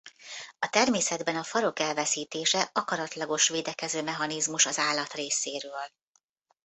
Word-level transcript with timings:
A 0.59 0.69
természetben 0.69 1.35
a 1.35 1.43
farok 1.43 1.79
elveszítése 1.79 2.69
akaratlagos 2.73 3.47
védekező 3.49 4.01
mechanizmus 4.01 4.65
az 4.65 4.77
állat 4.77 5.13
részéről. 5.13 5.89